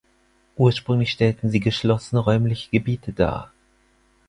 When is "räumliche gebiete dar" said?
2.21-3.51